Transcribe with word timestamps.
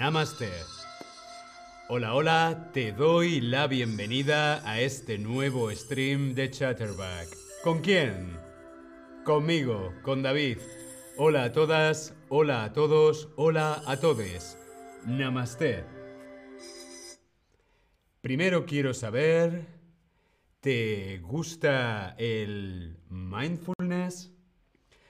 Namaste. 0.00 0.48
Hola, 1.90 2.14
hola, 2.14 2.70
te 2.72 2.90
doy 2.90 3.42
la 3.42 3.66
bienvenida 3.66 4.66
a 4.66 4.80
este 4.80 5.18
nuevo 5.18 5.70
stream 5.72 6.34
de 6.34 6.50
Chatterback. 6.50 7.28
¿Con 7.62 7.82
quién? 7.82 8.38
Conmigo, 9.26 9.92
con 10.00 10.22
David. 10.22 10.56
Hola 11.18 11.44
a 11.44 11.52
todas, 11.52 12.14
hola 12.30 12.64
a 12.64 12.72
todos, 12.72 13.28
hola 13.36 13.82
a 13.84 13.98
todes. 13.98 14.56
Namaste. 15.04 15.84
Primero 18.22 18.64
quiero 18.64 18.94
saber, 18.94 19.66
¿te 20.60 21.18
gusta 21.18 22.14
el 22.16 22.96
mindfulness? 23.10 24.32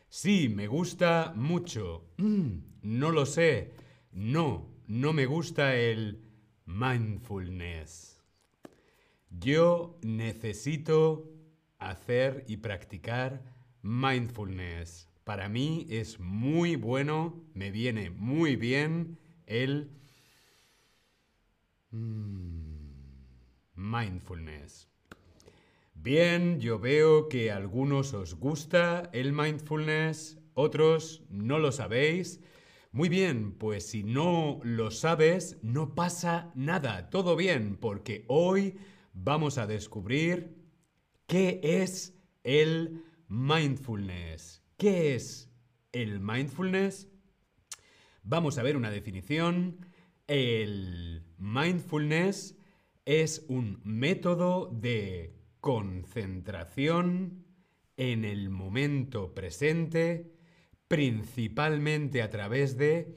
Sí, 0.09 0.49
me 0.49 0.67
gusta 0.67 1.33
mucho. 1.37 2.11
Mm, 2.17 2.59
no 2.83 3.13
lo 3.13 3.25
sé. 3.25 3.79
No, 4.13 4.70
no 4.91 5.13
me 5.13 5.25
gusta 5.25 5.77
el 5.77 6.19
mindfulness. 6.67 8.21
Yo 9.31 10.01
necesito 10.03 11.31
hacer 11.79 12.45
y 12.49 12.57
practicar 12.57 13.41
mindfulness. 13.83 15.09
Para 15.23 15.49
mí 15.49 15.87
es 15.91 16.19
muy 16.19 16.75
bueno, 16.75 17.41
me 17.55 17.71
viene 17.71 18.11
muy 18.11 18.57
bien 18.57 19.17
el 19.47 19.93
mm, 21.93 22.75
mindfulness. 23.77 24.89
Bien, 25.95 26.59
yo 26.59 26.81
veo 26.81 27.29
que 27.29 27.53
a 27.53 27.59
algunos 27.59 28.13
os 28.13 28.35
gusta 28.35 29.09
el 29.13 29.33
mindfulness, 29.33 30.41
otros 30.55 31.23
no 31.31 31.61
lo 31.61 31.71
sabéis. 31.71 32.41
Muy 32.93 33.09
bien, 33.09 33.53
pues 33.53 33.87
si 33.87 34.03
no 34.03 34.59
lo 34.65 34.91
sabes, 34.91 35.59
no 35.63 35.95
pasa 35.95 36.51
nada, 36.57 37.09
todo 37.09 37.37
bien, 37.37 37.77
porque 37.77 38.25
hoy 38.27 38.79
vamos 39.13 39.59
a 39.59 39.69
descubrir 39.69 40.57
qué 41.29 41.61
es 41.63 42.19
el 42.43 43.05
mindfulness. 43.29 44.65
¿Qué 44.77 45.15
es 45.15 45.53
el 45.93 46.19
mindfulness? 46.19 47.09
Vamos 48.25 48.59
a 48.59 48.65
ver 48.65 48.77
una 48.77 48.91
definición. 48.91 49.87
El 50.27 51.23
mindfulness 51.39 52.59
es 53.05 53.45
un 53.47 53.81
método 53.85 54.69
de 54.69 55.37
concentración 55.61 57.45
en 57.97 58.25
el 58.25 58.51
momento 58.51 59.33
presente 59.33 60.40
principalmente 60.91 62.21
a 62.21 62.31
través 62.31 62.77
de 62.77 63.17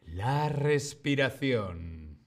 la 0.00 0.48
respiración. 0.48 2.18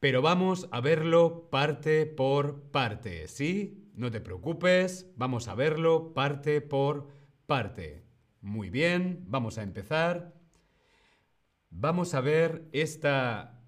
Pero 0.00 0.20
vamos 0.20 0.68
a 0.72 0.80
verlo 0.80 1.48
parte 1.48 2.06
por 2.06 2.72
parte, 2.72 3.28
¿sí? 3.28 3.88
No 3.94 4.10
te 4.10 4.20
preocupes, 4.20 5.12
vamos 5.14 5.46
a 5.46 5.54
verlo 5.54 6.12
parte 6.12 6.60
por 6.60 7.06
parte. 7.46 8.02
Muy 8.40 8.68
bien, 8.68 9.24
vamos 9.28 9.58
a 9.58 9.62
empezar. 9.62 10.34
Vamos 11.70 12.14
a 12.14 12.20
ver 12.20 12.68
esta 12.72 13.62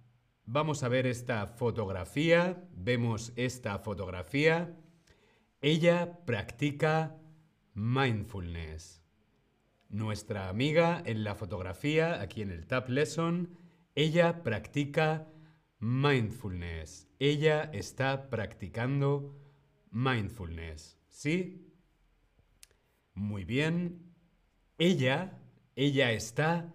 vamos 0.45 0.83
a 0.83 0.89
ver 0.89 1.07
esta 1.07 1.47
fotografía, 1.47 2.65
vemos 2.73 3.33
esta 3.37 3.79
fotografía. 3.79 4.77
Ella 5.61 6.19
practica 6.25 7.17
mindfulness. 7.75 8.98
Nuestra 9.89 10.49
amiga 10.49 11.03
en 11.07 11.25
la 11.25 11.35
fotografía, 11.35 12.21
aquí 12.21 12.43
en 12.43 12.51
el 12.51 12.67
Tab 12.67 12.91
Lesson, 12.91 13.57
ella 13.95 14.43
practica 14.43 15.29
mindfulness. 15.79 17.09
Ella 17.19 17.71
está 17.73 18.29
practicando 18.29 19.35
mindfulness. 19.91 20.99
¿Sí? 21.09 21.73
Muy 23.15 23.45
bien. 23.45 24.15
Ella, 24.77 25.39
ella 25.75 26.13
está 26.13 26.75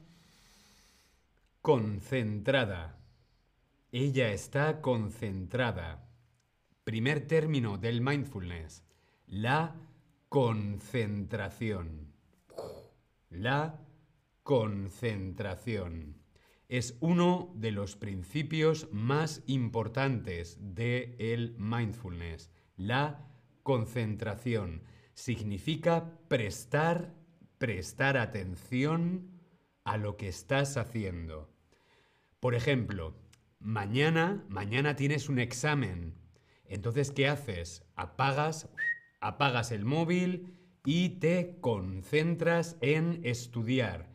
concentrada. 1.62 3.00
Ella 3.92 4.32
está 4.34 4.82
concentrada. 4.82 6.10
Primer 6.84 7.28
término 7.28 7.78
del 7.78 8.02
mindfulness. 8.02 8.84
La 9.28 9.76
concentración. 10.30 12.13
La 13.34 13.80
concentración 14.44 16.22
es 16.70 16.98
uno 17.00 17.52
de 17.56 17.72
los 17.72 17.96
principios 17.96 18.88
más 18.92 19.42
importantes 19.48 20.58
del 20.60 21.16
el 21.18 21.56
mindfulness. 21.58 22.52
La 22.78 23.28
concentración 23.64 24.84
significa 25.16 26.20
prestar, 26.28 27.16
prestar 27.58 28.18
atención 28.18 29.42
a 29.84 29.98
lo 29.98 30.16
que 30.16 30.28
estás 30.28 30.78
haciendo. 30.78 31.52
Por 32.40 32.54
ejemplo, 32.54 33.16
mañana, 33.60 34.46
mañana 34.48 34.96
tienes 34.96 35.28
un 35.28 35.40
examen. 35.40 36.14
Entonces, 36.66 37.10
¿qué 37.10 37.28
haces? 37.28 37.84
Apagas, 37.96 38.70
apagas 39.22 39.72
el 39.72 39.86
móvil 39.86 40.63
y 40.86 41.10
te 41.20 41.58
concentras 41.62 42.78
en 42.82 43.22
estudiar. 43.24 44.10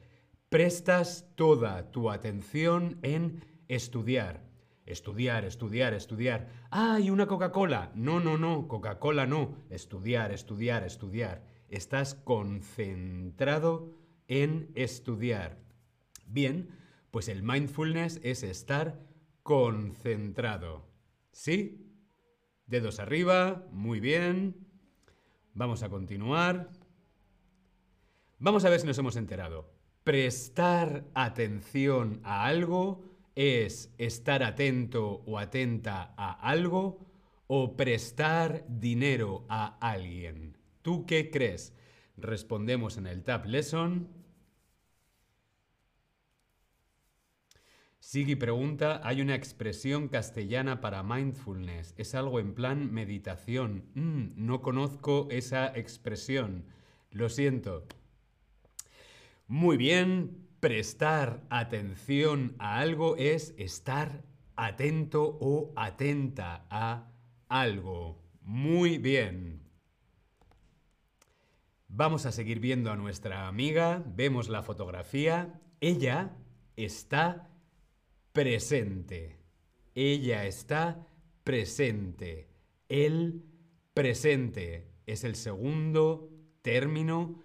Prestas 0.48 1.26
toda 1.34 1.90
tu 1.90 2.10
atención 2.10 2.98
en 3.02 3.44
estudiar. 3.68 4.46
Estudiar, 4.86 5.44
estudiar, 5.44 5.92
estudiar. 5.92 6.48
¡Ah, 6.70 6.98
y 7.00 7.10
una 7.10 7.26
Coca-Cola! 7.26 7.92
No, 7.94 8.20
no, 8.20 8.38
no, 8.38 8.68
Coca-Cola 8.68 9.26
no. 9.26 9.56
Estudiar, 9.68 10.32
estudiar, 10.32 10.84
estudiar. 10.84 11.44
Estás 11.68 12.14
concentrado 12.14 13.92
en 14.26 14.72
estudiar. 14.74 15.58
Bien, 16.26 16.70
pues 17.10 17.28
el 17.28 17.42
mindfulness 17.42 18.20
es 18.22 18.42
estar 18.42 18.98
concentrado. 19.42 20.86
¿Sí? 21.32 21.92
Dedos 22.66 22.98
arriba, 22.98 23.66
muy 23.70 24.00
bien. 24.00 24.67
Vamos 25.58 25.82
a 25.82 25.88
continuar. 25.88 26.70
Vamos 28.38 28.64
a 28.64 28.70
ver 28.70 28.78
si 28.78 28.86
nos 28.86 28.96
hemos 28.96 29.16
enterado. 29.16 29.68
Prestar 30.04 31.04
atención 31.14 32.20
a 32.22 32.46
algo 32.46 33.02
es 33.34 33.92
estar 33.98 34.44
atento 34.44 35.24
o 35.26 35.36
atenta 35.36 36.14
a 36.16 36.30
algo 36.48 37.00
o 37.48 37.76
prestar 37.76 38.66
dinero 38.68 39.46
a 39.48 39.76
alguien. 39.80 40.56
¿Tú 40.82 41.06
qué 41.06 41.28
crees? 41.28 41.74
Respondemos 42.16 42.96
en 42.96 43.08
el 43.08 43.24
Tab 43.24 43.44
Lesson. 43.46 44.06
Sigui 48.10 48.36
pregunta, 48.36 49.02
hay 49.04 49.20
una 49.20 49.34
expresión 49.34 50.08
castellana 50.08 50.80
para 50.80 51.02
mindfulness. 51.02 51.92
Es 51.98 52.14
algo 52.14 52.40
en 52.40 52.54
plan 52.54 52.90
meditación. 52.90 53.84
Mm, 53.92 54.28
no 54.46 54.62
conozco 54.62 55.28
esa 55.30 55.66
expresión. 55.76 56.64
Lo 57.10 57.28
siento. 57.28 57.86
Muy 59.46 59.76
bien, 59.76 60.48
prestar 60.58 61.42
atención 61.50 62.56
a 62.58 62.78
algo 62.78 63.14
es 63.18 63.54
estar 63.58 64.24
atento 64.56 65.36
o 65.42 65.74
atenta 65.76 66.64
a 66.70 67.12
algo. 67.50 68.22
Muy 68.40 68.96
bien. 68.96 69.68
Vamos 71.88 72.24
a 72.24 72.32
seguir 72.32 72.58
viendo 72.58 72.90
a 72.90 72.96
nuestra 72.96 73.48
amiga. 73.48 74.02
Vemos 74.06 74.48
la 74.48 74.62
fotografía. 74.62 75.60
Ella 75.82 76.34
está 76.74 77.50
presente. 78.32 79.38
Ella 79.94 80.46
está 80.46 81.06
presente. 81.44 82.48
El 82.88 83.44
presente 83.94 84.92
es 85.06 85.24
el 85.24 85.34
segundo 85.34 86.30
término 86.62 87.40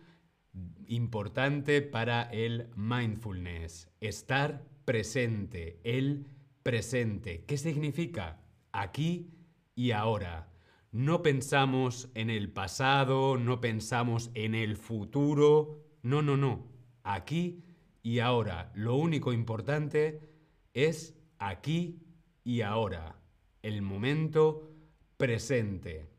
importante 0.88 1.82
para 1.82 2.24
el 2.24 2.70
mindfulness. 2.76 3.90
Estar 4.02 4.66
presente. 4.86 5.80
El 5.84 6.28
presente. 6.64 7.44
¿Qué 7.46 7.58
significa? 7.58 8.42
Aquí 8.72 9.32
y 9.76 9.92
ahora. 9.92 10.50
No 10.92 11.24
pensamos 11.24 12.10
en 12.14 12.30
el 12.30 12.52
pasado, 12.52 13.38
no 13.38 13.62
pensamos 13.62 14.30
en 14.36 14.54
el 14.54 14.78
futuro. 14.78 15.84
No, 16.04 16.22
no, 16.22 16.38
no. 16.38 16.68
Aquí 17.04 17.64
y 18.04 18.20
ahora. 18.20 18.72
Lo 18.76 18.96
único 18.96 19.34
importante 19.34 20.33
es 20.74 21.16
aquí 21.40 22.02
y 22.44 22.62
ahora, 22.62 23.16
el 23.62 23.82
momento 23.82 24.70
presente, 25.18 26.10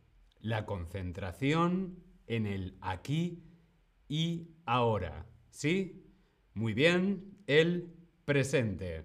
la 0.41 0.65
concentración 0.67 1.99
en 2.27 2.47
el 2.47 2.77
aquí 2.81 3.43
y 4.09 4.49
ahora. 4.65 5.27
¿Sí? 5.51 6.05
Muy 6.55 6.73
bien, 6.73 7.39
el 7.47 7.93
presente. 8.25 9.05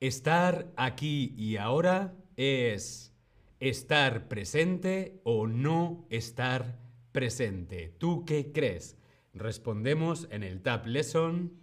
Estar 0.00 0.72
aquí 0.76 1.34
y 1.36 1.56
ahora 1.56 2.14
es 2.36 3.14
estar 3.60 4.26
presente 4.26 5.20
o 5.22 5.46
no 5.46 6.06
estar 6.10 6.80
presente. 7.12 7.94
¿Tú 7.98 8.24
qué 8.24 8.50
crees? 8.52 8.96
Respondemos 9.34 10.26
en 10.30 10.42
el 10.42 10.62
Tab 10.62 10.86
Lesson. 10.86 11.61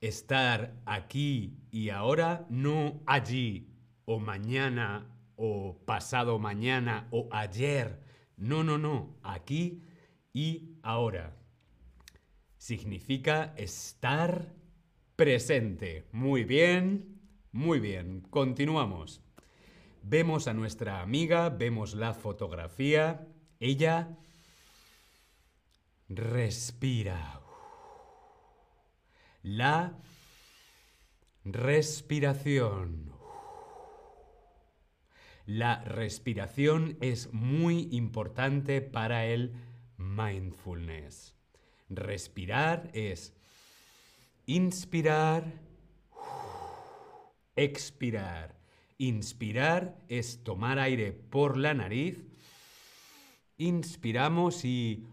Estar 0.00 0.74
aquí 0.86 1.58
y 1.70 1.90
ahora, 1.90 2.46
no 2.50 3.02
allí 3.06 3.74
o 4.04 4.18
mañana 4.20 5.06
o 5.36 5.78
pasado 5.84 6.38
mañana 6.38 7.08
o 7.10 7.28
ayer. 7.32 8.00
No, 8.36 8.62
no, 8.62 8.78
no. 8.78 9.16
Aquí 9.22 9.82
y 10.32 10.78
ahora. 10.82 11.36
Significa 12.56 13.54
estar 13.56 14.54
presente. 15.16 16.08
Muy 16.12 16.44
bien, 16.44 17.20
muy 17.52 17.80
bien. 17.80 18.20
Continuamos. 18.30 19.20
Vemos 20.02 20.48
a 20.48 20.54
nuestra 20.54 21.02
amiga, 21.02 21.50
vemos 21.50 21.94
la 21.94 22.14
fotografía. 22.14 23.26
Ella 23.60 24.16
respira. 26.08 27.47
La 29.42 29.98
respiración. 31.44 33.12
La 35.46 35.82
respiración 35.84 36.98
es 37.00 37.32
muy 37.32 37.88
importante 37.92 38.82
para 38.82 39.24
el 39.26 39.54
mindfulness. 39.96 41.34
Respirar 41.88 42.90
es 42.92 43.32
Inspirar, 44.48 45.44
expirar. 47.54 48.56
Inspirar 48.96 49.98
es 50.08 50.42
tomar 50.42 50.78
aire 50.78 51.12
por 51.12 51.58
la 51.58 51.74
nariz. 51.74 52.16
Inspiramos 53.58 54.64
y 54.64 55.04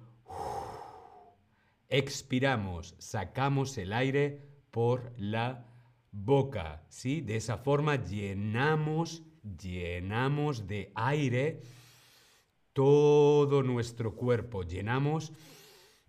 expiramos, 1.97 2.95
sacamos 2.99 3.77
el 3.77 3.93
aire 3.93 4.41
por 4.71 5.13
la 5.17 5.65
boca, 6.11 6.83
¿sí? 6.89 7.21
De 7.21 7.37
esa 7.37 7.57
forma 7.57 7.95
llenamos, 7.95 9.23
llenamos 9.43 10.67
de 10.67 10.91
aire 10.95 11.61
todo 12.73 13.63
nuestro 13.63 14.15
cuerpo, 14.15 14.63
llenamos 14.63 15.31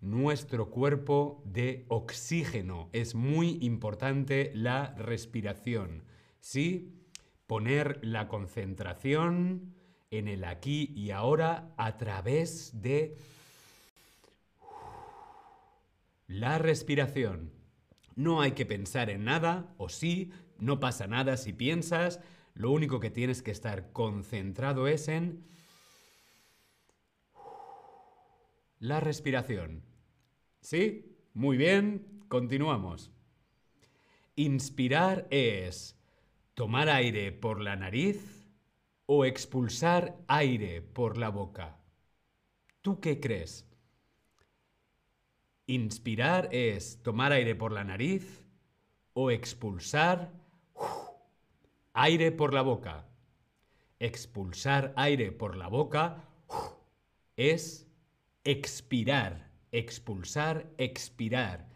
nuestro 0.01 0.69
cuerpo 0.69 1.41
de 1.45 1.85
oxígeno. 1.87 2.89
Es 2.91 3.15
muy 3.15 3.57
importante 3.61 4.51
la 4.53 4.93
respiración. 4.97 6.03
¿Sí? 6.39 6.93
Poner 7.47 7.99
la 8.03 8.27
concentración 8.27 9.73
en 10.11 10.27
el 10.27 10.43
aquí 10.43 10.91
y 10.95 11.11
ahora 11.11 11.73
a 11.77 11.97
través 11.97 12.81
de 12.81 13.15
la 16.27 16.57
respiración. 16.57 17.53
No 18.15 18.41
hay 18.41 18.51
que 18.51 18.65
pensar 18.65 19.09
en 19.09 19.23
nada, 19.23 19.73
o 19.77 19.89
sí, 19.89 20.31
no 20.59 20.79
pasa 20.79 21.07
nada 21.07 21.37
si 21.37 21.53
piensas, 21.53 22.19
lo 22.53 22.71
único 22.71 22.99
que 22.99 23.11
tienes 23.11 23.41
que 23.41 23.51
estar 23.51 23.91
concentrado 23.91 24.87
es 24.87 25.07
en 25.07 25.45
la 28.79 28.99
respiración. 28.99 29.83
¿Sí? 30.61 31.15
Muy 31.33 31.55
bien, 31.57 32.23
continuamos. 32.27 33.11
Inspirar 34.35 35.27
es 35.29 35.95
tomar 36.55 36.89
aire 36.89 37.31
por 37.31 37.61
la 37.61 37.75
nariz 37.75 38.47
o 39.05 39.23
expulsar 39.23 40.17
aire 40.27 40.81
por 40.81 41.17
la 41.17 41.29
boca. 41.29 41.79
¿Tú 42.81 42.99
qué 42.99 43.19
crees? 43.19 43.66
Inspirar 45.69 46.47
es 46.53 47.03
tomar 47.03 47.33
aire 47.33 47.53
por 47.53 47.73
la 47.73 47.83
nariz 47.83 48.41
o 49.11 49.31
expulsar 49.31 50.31
aire 51.91 52.31
por 52.31 52.53
la 52.53 52.61
boca. 52.61 53.05
Expulsar 53.99 54.93
aire 54.95 55.33
por 55.33 55.57
la 55.57 55.67
boca 55.67 56.23
es 57.35 57.85
expirar, 58.45 59.51
expulsar, 59.73 60.71
expirar. 60.77 61.67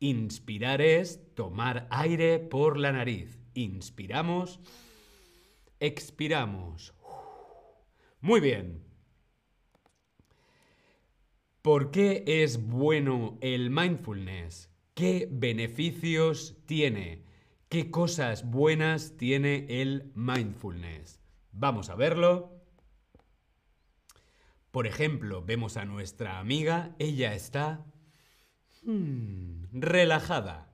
Inspirar 0.00 0.82
es 0.82 1.34
tomar 1.34 1.86
aire 1.90 2.40
por 2.40 2.76
la 2.76 2.92
nariz. 2.92 3.38
Inspiramos, 3.54 4.60
expiramos. 5.78 6.92
Muy 8.20 8.40
bien. 8.40 8.89
¿Por 11.62 11.90
qué 11.90 12.24
es 12.26 12.68
bueno 12.68 13.36
el 13.42 13.68
mindfulness? 13.68 14.70
¿Qué 14.94 15.28
beneficios 15.30 16.56
tiene? 16.64 17.26
¿Qué 17.68 17.90
cosas 17.90 18.50
buenas 18.50 19.18
tiene 19.18 19.66
el 19.68 20.10
mindfulness? 20.14 21.20
Vamos 21.52 21.90
a 21.90 21.96
verlo. 21.96 22.64
Por 24.70 24.86
ejemplo, 24.86 25.44
vemos 25.44 25.76
a 25.76 25.84
nuestra 25.84 26.38
amiga, 26.38 26.96
ella 26.98 27.34
está 27.34 27.84
hmm, 28.82 29.64
relajada. 29.72 30.72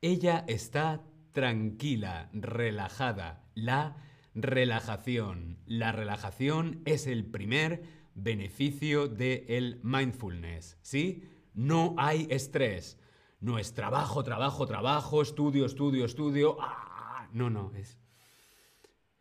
Ella 0.00 0.44
está 0.48 1.04
tranquila, 1.30 2.28
relajada. 2.32 3.44
La 3.54 3.98
relajación. 4.34 5.60
La 5.64 5.92
relajación 5.92 6.82
es 6.86 7.06
el 7.06 7.24
primer 7.24 8.01
beneficio 8.14 9.08
del 9.08 9.80
mindfulness, 9.82 10.78
¿sí? 10.82 11.24
No 11.54 11.94
hay 11.98 12.26
estrés. 12.30 12.98
No 13.40 13.58
es 13.58 13.74
trabajo, 13.74 14.22
trabajo, 14.22 14.66
trabajo, 14.66 15.22
estudio, 15.22 15.66
estudio, 15.66 16.04
estudio. 16.04 16.56
¡Ah! 16.60 17.28
No, 17.32 17.50
no, 17.50 17.72
es 17.74 17.98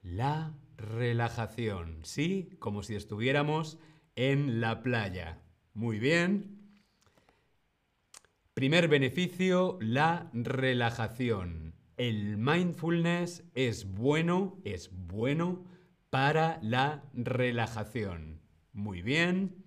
la 0.02 0.54
relajación, 0.78 2.00
¿sí? 2.04 2.50
Como 2.60 2.84
si 2.84 2.96
estuviéramos 2.96 3.78
en 4.16 4.62
la 4.62 4.82
playa. 4.82 5.42
Muy 5.74 6.00
bien. 6.00 6.60
Primer 8.54 8.88
beneficio, 8.88 9.78
la 9.82 10.30
relajación. 10.34 11.76
El 11.98 12.38
mindfulness 12.38 13.44
es 13.54 13.92
bueno, 13.94 14.60
es 14.66 14.92
bueno 14.92 15.66
para 16.10 16.60
la 16.62 17.04
relajación. 17.14 18.41
Muy 18.74 19.02
bien. 19.02 19.66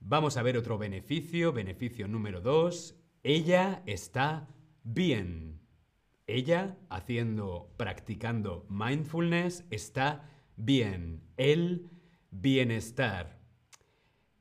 Vamos 0.00 0.36
a 0.36 0.42
ver 0.42 0.56
otro 0.56 0.78
beneficio, 0.78 1.52
beneficio 1.52 2.08
número 2.08 2.40
dos. 2.40 2.96
Ella 3.22 3.82
está 3.86 4.48
bien. 4.82 5.60
Ella, 6.26 6.76
haciendo, 6.88 7.74
practicando 7.76 8.66
mindfulness, 8.70 9.64
está 9.70 10.30
bien. 10.56 11.22
El 11.36 11.90
bienestar. 12.30 13.38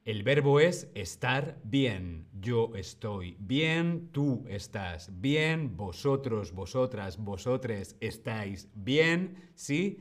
El 0.06 0.24
verbo 0.24 0.62
es 0.62 0.90
estar 0.96 1.60
bien. 1.66 2.30
Yo 2.40 2.72
estoy 2.76 3.36
bien, 3.40 4.10
tú 4.14 4.46
estás 4.48 5.20
bien, 5.20 5.76
vosotros, 5.76 6.54
vosotras, 6.54 7.18
vosotres 7.18 7.98
estáis 8.00 8.70
bien, 8.74 9.52
¿sí? 9.56 10.00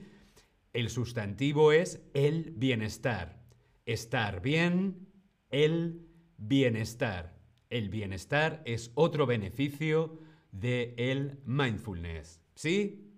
El 0.77 0.91
sustantivo 0.91 1.73
es 1.73 2.03
el 2.13 2.53
bienestar. 2.55 3.43
Estar 3.87 4.43
bien, 4.43 5.09
el 5.49 6.07
bienestar. 6.37 7.41
El 7.71 7.89
bienestar 7.89 8.61
es 8.67 8.93
otro 8.95 9.25
beneficio 9.25 10.19
de 10.53 10.95
el 10.99 11.41
mindfulness. 11.47 12.43
¿Sí? 12.55 13.11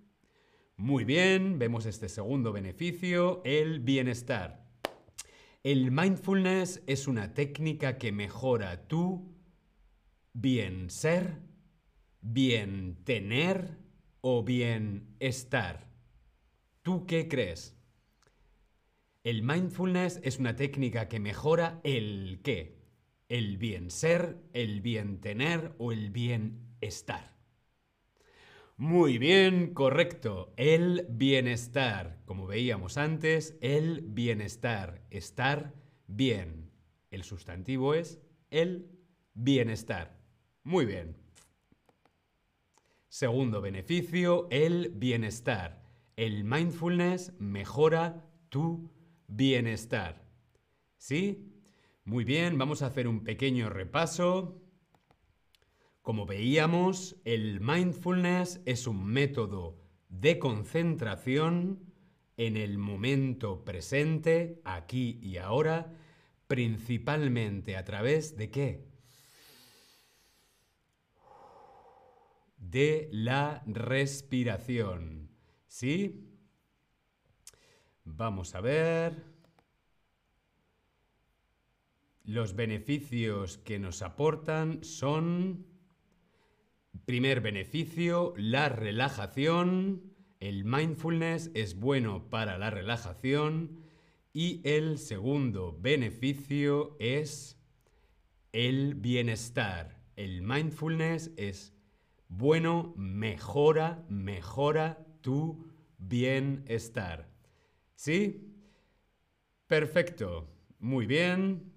Muy 0.76 1.04
bien, 1.04 1.58
vemos 1.58 1.84
este 1.86 2.08
segundo 2.08 2.52
beneficio, 2.52 3.42
el 3.44 3.80
bienestar. 3.80 4.70
El 5.64 5.90
mindfulness 5.90 6.84
es 6.86 7.08
una 7.08 7.34
técnica 7.34 7.98
que 7.98 8.12
mejora 8.12 8.86
tu 8.86 9.34
bien 10.32 10.90
ser, 10.90 11.40
bien 12.20 13.02
tener 13.02 13.78
o 14.20 14.44
bien 14.44 15.16
estar. 15.18 15.87
¿Tú 16.88 17.04
qué 17.04 17.28
crees? 17.28 17.76
El 19.22 19.42
mindfulness 19.42 20.22
es 20.24 20.38
una 20.38 20.56
técnica 20.56 21.06
que 21.06 21.20
mejora 21.20 21.82
el 21.84 22.40
qué, 22.42 22.78
el 23.28 23.58
bien 23.58 23.90
ser, 23.90 24.38
el 24.54 24.80
bien 24.80 25.20
tener 25.20 25.74
o 25.76 25.92
el 25.92 26.08
bien 26.08 26.78
estar. 26.80 27.36
Muy 28.78 29.18
bien, 29.18 29.74
correcto. 29.74 30.54
El 30.56 31.04
bienestar. 31.10 32.22
Como 32.24 32.46
veíamos 32.46 32.96
antes, 32.96 33.58
el 33.60 34.00
bienestar. 34.00 35.04
Estar 35.10 35.74
bien. 36.06 36.70
El 37.10 37.22
sustantivo 37.22 37.92
es 37.92 38.18
el 38.48 38.88
bienestar. 39.34 40.18
Muy 40.64 40.86
bien. 40.86 41.18
Segundo 43.10 43.60
beneficio, 43.60 44.48
el 44.50 44.88
bienestar. 44.94 45.77
El 46.18 46.42
mindfulness 46.42 47.32
mejora 47.38 48.28
tu 48.48 48.90
bienestar. 49.28 50.26
¿Sí? 50.96 51.54
Muy 52.04 52.24
bien, 52.24 52.58
vamos 52.58 52.82
a 52.82 52.86
hacer 52.86 53.06
un 53.06 53.22
pequeño 53.22 53.70
repaso. 53.70 54.60
Como 56.02 56.26
veíamos, 56.26 57.14
el 57.24 57.60
mindfulness 57.60 58.60
es 58.66 58.88
un 58.88 59.06
método 59.06 59.78
de 60.08 60.40
concentración 60.40 61.84
en 62.36 62.56
el 62.56 62.78
momento 62.78 63.64
presente, 63.64 64.60
aquí 64.64 65.20
y 65.22 65.36
ahora, 65.36 65.94
principalmente 66.48 67.76
a 67.76 67.84
través 67.84 68.36
de 68.36 68.50
qué? 68.50 68.88
De 72.56 73.08
la 73.12 73.62
respiración. 73.66 75.27
¿Sí? 75.68 76.24
Vamos 78.04 78.54
a 78.54 78.60
ver 78.60 79.22
los 82.24 82.56
beneficios 82.56 83.58
que 83.58 83.78
nos 83.78 84.02
aportan 84.02 84.82
son, 84.82 85.66
primer 87.04 87.40
beneficio, 87.40 88.34
la 88.36 88.68
relajación. 88.68 90.14
El 90.40 90.64
mindfulness 90.64 91.50
es 91.54 91.78
bueno 91.78 92.28
para 92.30 92.58
la 92.58 92.70
relajación. 92.70 93.80
Y 94.32 94.60
el 94.64 94.98
segundo 94.98 95.76
beneficio 95.78 96.96
es 96.98 97.58
el 98.52 98.94
bienestar. 98.94 100.02
El 100.16 100.42
mindfulness 100.42 101.30
es 101.36 101.74
bueno, 102.28 102.94
mejora, 102.96 104.04
mejora 104.08 105.07
tu 105.20 105.66
bienestar. 105.98 107.28
¿Sí? 107.94 108.54
Perfecto. 109.66 110.48
Muy 110.78 111.06
bien. 111.06 111.72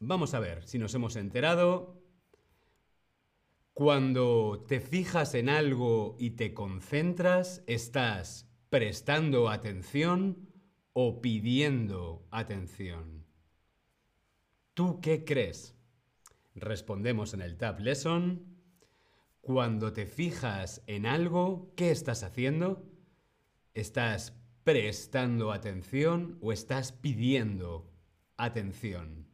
Vamos 0.00 0.34
a 0.34 0.40
ver 0.40 0.66
si 0.66 0.78
nos 0.78 0.94
hemos 0.94 1.16
enterado. 1.16 2.02
Cuando 3.74 4.64
te 4.66 4.80
fijas 4.80 5.34
en 5.34 5.48
algo 5.48 6.16
y 6.18 6.30
te 6.30 6.54
concentras, 6.54 7.62
estás 7.66 8.48
prestando 8.70 9.48
atención 9.48 10.48
o 10.92 11.20
pidiendo 11.20 12.26
atención. 12.30 13.24
¿Tú 14.74 15.00
qué 15.00 15.24
crees? 15.24 15.76
Respondemos 16.54 17.34
en 17.34 17.42
el 17.42 17.56
Tab 17.56 17.80
Lesson. 17.80 18.57
Cuando 19.40 19.92
te 19.92 20.06
fijas 20.06 20.82
en 20.86 21.06
algo, 21.06 21.72
¿qué 21.76 21.90
estás 21.90 22.22
haciendo? 22.22 22.84
¿Estás 23.74 24.34
prestando 24.64 25.52
atención 25.52 26.38
o 26.42 26.52
estás 26.52 26.92
pidiendo 26.92 27.90
atención? 28.36 29.26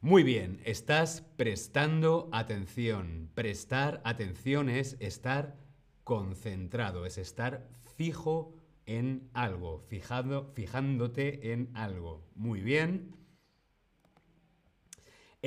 Muy 0.00 0.22
bien, 0.22 0.60
estás 0.64 1.22
prestando 1.36 2.28
atención. 2.30 3.30
Prestar 3.34 4.00
atención 4.04 4.68
es 4.68 4.96
estar 5.00 5.56
concentrado, 6.04 7.04
es 7.04 7.18
estar 7.18 7.68
fijo 7.96 8.54
en 8.86 9.28
algo, 9.34 9.80
fijado, 9.88 10.52
fijándote 10.54 11.52
en 11.52 11.70
algo. 11.74 12.24
Muy 12.34 12.60
bien. 12.60 13.17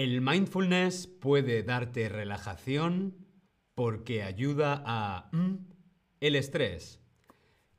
El 0.03 0.21
mindfulness 0.21 1.05
puede 1.05 1.61
darte 1.61 2.09
relajación 2.09 3.13
porque 3.75 4.23
ayuda 4.23 4.81
a 4.83 5.29
mm, 5.31 5.57
el 6.21 6.35
estrés. 6.35 6.99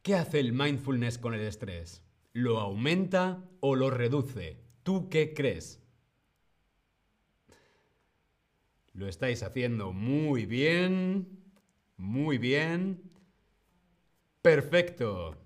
¿Qué 0.02 0.14
hace 0.14 0.38
el 0.38 0.52
mindfulness 0.52 1.19
con 1.19 1.35
el 1.35 1.41
estrés? 1.41 2.05
¿Lo 2.33 2.61
aumenta 2.61 3.43
o 3.59 3.75
lo 3.75 3.91
reduce? 3.91 4.61
¿Tú 4.85 5.09
qué 5.09 5.35
crees? 5.35 5.83
Lo 8.93 9.09
estáis 9.09 9.43
haciendo 9.43 9.93
muy 9.93 10.47
bien. 10.47 11.41
Muy 11.97 12.38
bien. 12.38 13.02
Perfecto. 14.43 15.37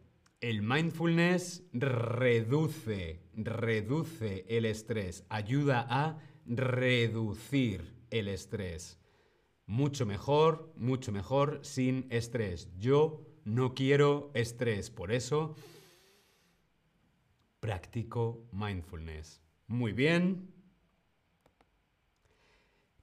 El 0.43 0.61
mindfulness 0.61 1.65
reduce, 1.73 3.23
reduce 3.33 4.45
el 4.51 4.67
estrés, 4.67 5.25
ayuda 5.31 5.87
a 5.89 6.19
reducir 6.47 7.95
el 8.11 8.29
estrés. 8.29 8.99
Mucho 9.67 10.07
mejor, 10.07 10.73
mucho 10.77 11.13
mejor 11.13 11.61
sin 11.63 12.07
estrés. 12.11 12.71
Yo 12.79 13.23
no 13.45 13.75
quiero 13.75 14.31
estrés, 14.35 14.91
por 14.91 15.13
eso 15.13 15.55
practico 17.61 18.47
mindfulness. 18.53 19.41
Muy 19.67 19.93
bien. 19.93 20.53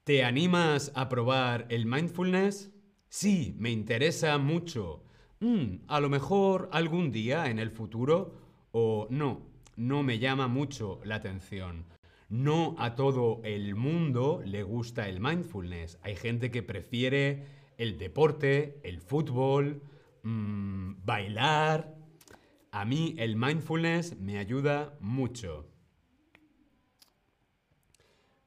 ¿Te 0.06 0.24
animas 0.24 0.92
a 0.96 1.10
probar 1.10 1.66
el 1.70 1.86
mindfulness? 1.86 2.72
Sí, 3.10 3.56
me 3.58 3.72
interesa 3.72 4.38
mucho. 4.38 5.04
Mm, 5.42 5.84
a 5.88 6.00
lo 6.00 6.10
mejor 6.10 6.70
algún 6.72 7.12
día 7.12 7.50
en 7.50 7.60
el 7.60 7.72
futuro 7.72 8.36
o 8.72 9.08
no, 9.10 9.42
no 9.76 10.02
me 10.02 10.20
llama 10.20 10.48
mucho 10.48 11.02
la 11.04 11.16
atención. 11.16 11.86
No 12.34 12.74
a 12.80 12.96
todo 12.96 13.42
el 13.44 13.76
mundo 13.76 14.42
le 14.44 14.64
gusta 14.64 15.08
el 15.08 15.20
mindfulness. 15.20 16.00
Hay 16.02 16.16
gente 16.16 16.50
que 16.50 16.64
prefiere 16.64 17.46
el 17.78 18.00
deporte, 18.00 18.80
el 18.82 19.02
fútbol, 19.02 19.84
mm, 20.24 21.06
bailar. 21.06 21.96
A 22.72 22.86
mí 22.86 23.14
el 23.20 23.36
mindfulness 23.36 24.18
me 24.18 24.40
ayuda 24.40 24.98
mucho. 25.00 25.68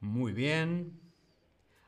Muy 0.01 0.33
bien. 0.33 0.99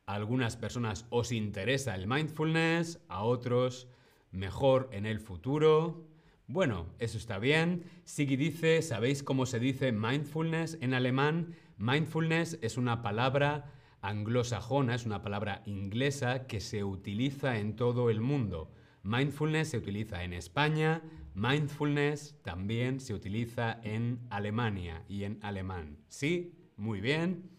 A 0.05 0.13
algunas 0.13 0.55
personas 0.55 1.05
os 1.09 1.33
interesa 1.33 1.95
el 1.95 2.07
mindfulness, 2.07 3.01
a 3.09 3.25
otros 3.25 3.89
mejor 4.31 4.87
en 4.93 5.05
el 5.05 5.19
futuro. 5.19 6.07
Bueno, 6.47 6.87
eso 6.97 7.17
está 7.17 7.39
bien. 7.39 7.83
Sigi 8.05 8.37
dice, 8.37 8.81
¿sabéis 8.83 9.21
cómo 9.21 9.45
se 9.45 9.59
dice 9.59 9.91
mindfulness 9.91 10.77
en 10.79 10.93
alemán? 10.93 11.55
Mindfulness 11.79 12.59
es 12.61 12.77
una 12.77 13.01
palabra 13.01 13.71
anglosajona, 14.01 14.95
es 14.95 15.05
una 15.05 15.21
palabra 15.21 15.63
inglesa 15.65 16.45
que 16.45 16.59
se 16.59 16.83
utiliza 16.83 17.57
en 17.57 17.77
todo 17.77 18.09
el 18.09 18.19
mundo. 18.19 18.69
Mindfulness 19.03 19.69
se 19.69 19.77
utiliza 19.77 20.25
en 20.25 20.33
España, 20.33 21.01
mindfulness 21.35 22.37
también 22.43 22.99
se 22.99 23.13
utiliza 23.13 23.79
en 23.81 24.19
Alemania 24.29 25.05
y 25.07 25.23
en 25.23 25.39
alemán. 25.41 25.97
¿Sí? 26.09 26.53
Muy 26.75 26.99
bien. 26.99 27.49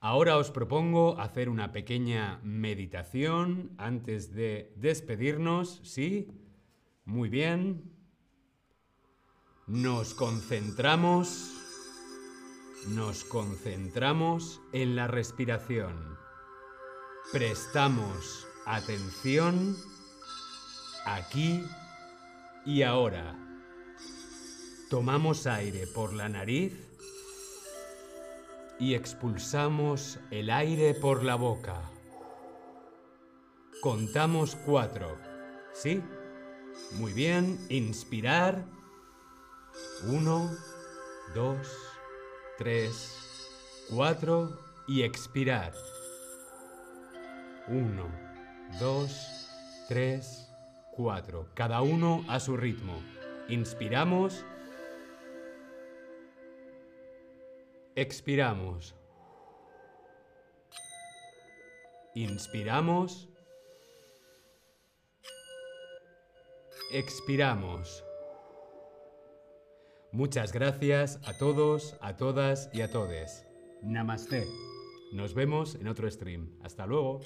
Ahora 0.00 0.36
os 0.36 0.50
propongo 0.50 1.20
hacer 1.20 1.48
una 1.48 1.70
pequeña 1.70 2.40
meditación 2.42 3.70
antes 3.78 4.34
de 4.34 4.74
despedirnos, 4.74 5.80
¿sí? 5.84 6.28
Muy 7.04 7.28
bien. 7.28 7.92
Nos 9.68 10.12
concentramos, 10.12 11.63
nos 12.88 13.24
concentramos 13.24 14.60
en 14.72 14.96
la 14.96 15.06
respiración. 15.06 16.18
Prestamos 17.32 18.46
atención 18.66 19.76
aquí 21.06 21.64
y 22.64 22.82
ahora. 22.82 23.36
Tomamos 24.90 25.46
aire 25.46 25.86
por 25.86 26.12
la 26.12 26.28
nariz 26.28 26.74
y 28.78 28.94
expulsamos 28.94 30.18
el 30.30 30.50
aire 30.50 30.94
por 30.94 31.24
la 31.24 31.36
boca. 31.36 31.90
Contamos 33.80 34.56
cuatro. 34.64 35.16
¿Sí? 35.72 36.02
Muy 36.92 37.12
bien. 37.12 37.58
Inspirar. 37.70 38.64
Uno, 40.06 40.50
dos, 41.34 41.93
tres, 42.58 43.86
cuatro. 43.90 44.60
Y 44.86 45.02
expirar. 45.02 45.72
Uno, 47.68 48.06
dos, 48.78 49.48
tres, 49.88 50.46
cuatro. 50.92 51.48
Cada 51.54 51.80
uno 51.80 52.22
a 52.28 52.38
su 52.38 52.54
ritmo. 52.54 53.00
Inspiramos. 53.48 54.44
Expiramos. 57.94 58.94
Inspiramos. 62.14 63.28
Expiramos. 66.92 68.03
Muchas 70.14 70.52
gracias 70.52 71.18
a 71.24 71.36
todos, 71.36 71.96
a 72.00 72.14
todas 72.14 72.70
y 72.72 72.82
a 72.82 72.88
todes. 72.88 73.44
Namaste. 73.82 74.46
Nos 75.12 75.34
vemos 75.34 75.74
en 75.74 75.88
otro 75.88 76.08
stream. 76.08 76.56
Hasta 76.62 76.86
luego. 76.86 77.20